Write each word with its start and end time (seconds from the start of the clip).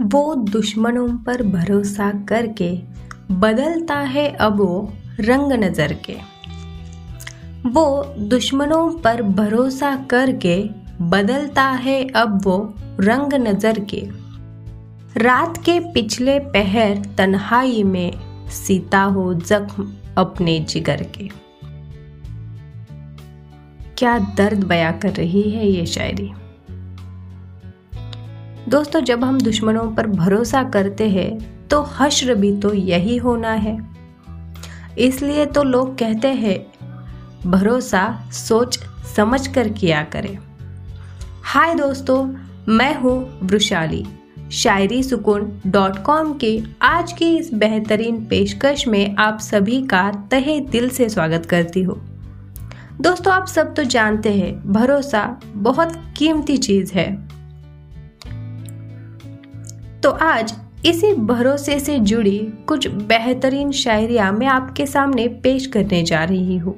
वो 0.00 0.34
दुश्मनों 0.34 1.08
पर 1.16 1.42
भरोसा 1.42 2.10
करके 2.28 2.70
बदलता 3.30 3.94
है 3.94 4.28
अब 4.36 4.56
वो 4.56 4.92
रंग 5.20 5.52
नज़र 5.52 5.92
के। 5.92 6.16
वो 7.70 8.14
दुश्मनों 8.18 8.90
पर 9.00 9.22
भरोसा 9.22 9.94
करके 10.10 10.56
बदलता 11.02 11.64
है 11.64 12.08
अब 12.08 12.40
वो 12.44 12.74
रंग 13.00 13.34
नज़र 13.34 13.80
के। 13.94 14.02
रात 15.16 15.56
के 15.56 15.78
पिछले 15.92 16.38
पहर 16.38 17.04
तन्हाई 17.18 17.82
में 17.82 18.12
सीता 18.48 19.02
हो 19.02 19.34
जख्म 19.34 19.92
अपने 20.18 20.58
जिगर 20.60 21.02
के। 21.02 21.28
क्या 23.98 24.18
दर्द 24.18 24.64
बया 24.64 24.92
कर 24.92 25.12
रही 25.12 25.50
है 25.50 25.68
ये 25.68 25.86
शायरी? 25.86 26.32
दोस्तों, 28.70 29.00
जब 29.00 29.24
हम 29.24 29.40
दुश्मनों 29.40 29.86
पर 29.92 30.06
भरोसा 30.06 30.62
करते 30.64 31.08
हैं 31.08 31.66
तो 31.68 31.80
हश्र 31.92 32.34
भी 32.34 32.52
तो 32.56 32.72
यही 32.74 33.16
होना 33.16 33.52
है। 33.52 33.76
इसलिए 34.98 35.46
तो 35.46 35.62
लोग 35.62 35.96
कहते 35.98 36.28
हैं, 36.28 36.58
भरोसा 37.46 38.02
सोच 38.32 38.78
समझ 39.16 39.46
कर 39.46 39.68
किया 39.68 40.02
करें। 40.02 40.36
हाय 41.44 41.74
दोस्तों, 41.74 42.24
मैं 42.68 42.94
हूँ 42.94 43.40
वृशाली 43.42 44.04
शायरी 44.52 45.02
सुकून 45.02 45.50
डॉट 45.66 45.98
कॉम 46.02 46.32
के 46.34 46.58
आज 46.82 47.12
की 47.12 47.36
इस 47.36 47.52
बेहतरीन 47.54 48.24
पेशकश 48.24 48.86
में 48.88 49.16
आप 49.16 49.40
सभी 49.40 49.80
का 49.82 50.10
तहे 50.30 50.58
दिल 50.60 50.88
से 50.90 51.08
स्वागत 51.08 51.46
करती 51.46 51.82
हूँ। 51.82 51.98
दोस्तों, 53.00 53.32
आप 53.32 53.46
सब 53.46 53.74
तो 53.74 53.84
जानते 53.86 54.32
हैं, 54.32 54.72
भरोसा 54.72 55.24
बहुत 55.46 56.00
कीमती 56.16 56.56
चीज़ 56.58 56.92
है। 56.94 57.29
तो 60.02 60.10
आज 60.10 60.54
इसी 60.84 61.14
भरोसे 61.14 61.80
से 61.80 61.98
जुड़ी 61.98 62.52
कुछ 62.66 62.88
बेहतरीन 62.88 63.72
शायरिया 63.72 64.32
मैं 64.32 64.46
आपके 64.46 64.86
सामने 64.86 65.28
पेश 65.28 65.66
करने 65.66 66.02
जा 66.02 66.24
रही 66.24 66.56
हूँ। 66.56 66.74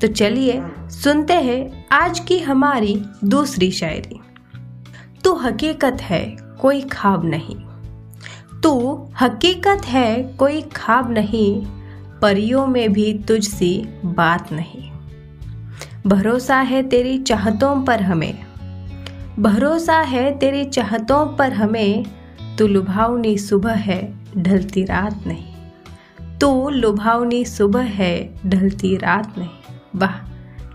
तो 0.00 0.06
चलिए 0.06 0.62
सुनते 0.78 1.34
हैं 1.34 1.86
आज 1.92 2.18
की 2.20 2.38
हमारी 2.38 3.02
दूसरी 3.24 3.70
शायरी। 3.70 4.20
तू 5.24 5.34
हकीकत 5.34 5.96
है, 6.00 6.36
कोई 6.60 6.80
खाब 6.80 7.24
नहीं। 7.24 7.56
तू 8.60 9.04
हकीकत 9.20 9.82
है, 9.86 10.22
कोई 10.22 10.62
खाब 10.62 11.10
नहीं, 11.10 11.66
परियों 12.22 12.66
में 12.66 12.92
भी 12.92 13.14
तुझसी 13.28 13.88
बात 14.04 14.48
नहीं। 14.52 14.90
भरोसा 16.06 16.56
है 16.56 16.82
तेरी 16.82 17.18
चाहतों 17.18 17.82
पर 17.82 18.02
हमें। 18.02 18.38
भरोसा 19.38 19.96
है 19.96 20.38
तेरी 20.38 20.64
चाहतों 20.64 21.36
पर 21.36 21.52
हमें 21.52 22.04
तू 22.60 22.66
लुभावनी 22.66 23.38
सुबह 23.38 23.72
है, 23.72 24.14
ढलती 24.38 24.84
रात 24.84 25.26
नहीं। 25.26 25.54
तो 26.38 26.68
लुभावनी 26.68 27.44
सुबह 27.44 27.82
है, 27.82 28.34
ढलती 28.46 28.96
रात 28.96 29.38
नहीं। 29.38 29.74
वाह, 29.96 30.28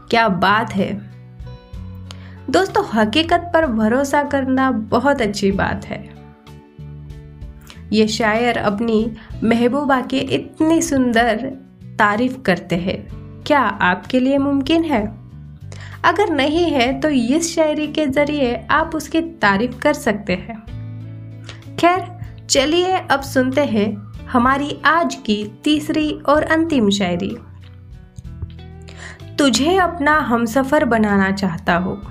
क्या 0.10 0.28
बात 0.28 0.74
है। 0.74 1.12
दोस्तों, 2.50 2.84
हकीकत 2.94 3.52
पर 3.54 3.66
भरोसा 3.66 4.24
करना 4.24 4.72
बहुत 4.72 5.22
अच्छी 5.22 5.52
बात 5.52 5.86
है। 5.86 6.10
ये 7.94 8.08
शायर 8.08 8.58
अपनी 8.58 9.12
महबूबा 9.44 10.02
की 10.02 10.18
इतनी 10.18 10.82
सुंदर 10.82 11.36
तारीफ़ 12.00 12.42
करते 12.42 12.76
हैं। 12.76 13.08
क्या 13.44 13.60
आपके 13.60 14.20
लिए 14.20 14.38
मुमकिन 14.38 14.84
है? 14.84 15.18
अगर 16.04 16.34
नहीं 16.34 16.72
है 16.72 17.00
तो 17.00 17.10
इस 17.10 17.56
शायरी 17.56 17.88
के 17.88 18.06
ज़रिए 18.08 18.68
आप 18.70 18.92
उसकी 18.96 19.22
तारीफ़ 19.22 19.80
कर 19.80 19.94
सकते 19.94 20.34
हैं। 20.34 20.75
खैर, 21.80 22.20
चलिए 22.50 22.92
अब 22.92 23.22
सुनते 23.22 23.66
हैं 23.66 24.14
हमारी 24.28 24.82
आज 24.86 25.16
की 25.16 25.62
तीसरी 25.64 26.12
और 26.12 26.44
अंतिम 26.44 26.90
शायरी। 26.90 27.38
तुझे 29.38 29.78
अपना 29.78 30.20
हमसफर 30.20 30.86
बनाना 30.86 31.32
चाहता 31.32 31.76
हो। 31.78 32.02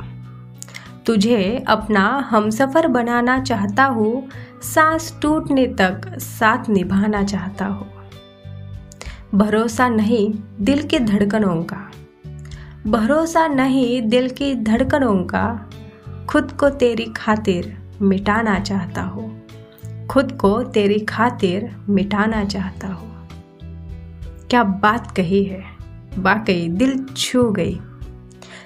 तुझे 1.06 1.64
अपना 1.68 2.26
हमसफर 2.30 2.86
बनाना 2.86 3.40
चाहता 3.40 3.84
हो, 3.84 4.26
सांस 4.62 5.18
टूटने 5.22 5.66
तक 5.66 6.18
साथ 6.18 6.68
निभाना 6.68 7.22
चाहता 7.22 7.66
हो। 7.66 7.86
भरोसा 9.34 9.88
नहीं 9.88 10.34
दिल 10.60 10.82
की 10.82 10.98
धड़कनों 10.98 11.62
का। 11.62 11.90
भरोसा 12.86 13.46
नहीं 13.46 14.02
दिल 14.02 14.30
की 14.30 14.54
धड़कनों 14.54 15.24
का, 15.24 15.70
खुद 16.28 16.52
को 16.52 16.68
तेरी 16.68 17.04
खातिर 17.04 17.84
मिटाना 18.02 18.58
चाहता 18.58 19.02
हूँ। 19.02 19.33
खुद 20.10 20.32
को 20.32 20.62
तेरी 20.62 20.98
खातिर 20.98 21.76
मिटाना 21.88 22.44
चाहता 22.44 22.88
हूँ। 22.88 23.28
क्या 24.50 24.64
बात 24.64 25.10
कही 25.10 25.44
है? 25.44 25.64
वाकई 26.18 26.68
दिल 26.68 27.06
छू 27.16 27.50
गई। 27.50 27.80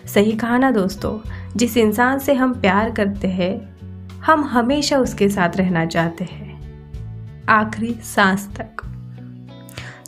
सही 0.07 0.33
कहा 0.33 0.59
ना 0.59 0.71
दोस्तों, 0.71 1.29
जिस 1.57 1.77
इंसान 1.77 2.19
से 2.19 2.35
हम 2.35 2.55
प्यार 2.55 2.91
करते 2.91 3.29
हैं, 3.29 3.77
हम 4.21 4.45
हमेशा 4.45 4.99
उसके 4.99 5.29
साथ 5.29 5.57
रहना 5.57 5.87
चाहते 5.87 6.25
हैं। 6.25 6.49
आखिरी 7.49 7.95
सांस 8.03 8.49
तक। 8.61 8.85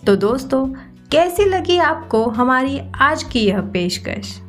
तो 0.06 0.16
दोस्तों, 0.16 0.66
कैसी 1.10 1.44
लगी 1.44 1.78
आपको 1.78 2.30
हमारी 2.30 2.80
आज 3.00 3.22
की 3.22 3.40
यह 3.40 3.60
पेशकश? 3.60 4.42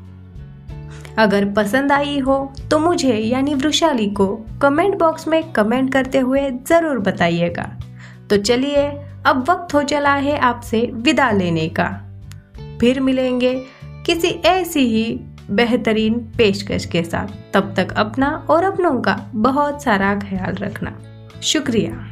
अगर 1.22 1.46
पसंद 1.54 1.92
आई 1.92 2.18
हो 2.20 2.38
तो 2.72 2.80
मुझे 2.80 3.16
यानी 3.16 3.54
वृशाली 3.54 4.08
को 4.10 4.28
कमेंट 4.62 4.98
बॉक्स 5.00 5.28
में 5.28 5.52
कमेंट 5.52 5.92
करते 5.94 6.20
हुए 6.20 6.50
ज़रूर 6.68 7.00
बताइएगा। 7.00 7.70
तो 8.30 8.38
चलिए, 8.38 8.88
अब 9.26 9.44
वक्त 9.50 9.74
हो 9.74 9.84
चला 9.84 10.14
है 10.16 10.38
आपसे 10.40 10.80
विदा 10.94 11.32
लेने 11.32 11.68
का। 11.70 11.88
फिर 12.82 13.00
मिलेंगे 13.00 13.54
किसी 14.06 14.28
ऐसी 14.28 14.86
ही 14.88 15.20
बेहतरीन 15.52 16.14
पेशकश 16.38 16.86
के 16.86 17.04
साथ। 17.04 17.28
तब 17.54 17.74
तक 17.78 17.94
अपना 17.98 18.30
और 18.50 18.64
अपनों 18.64 19.00
का 19.02 19.20
बहुत 19.36 19.84
सारा 19.84 20.16
ख्याल 20.20 20.56
रखना। 20.56 20.98
शुक्रिया। 21.44 22.08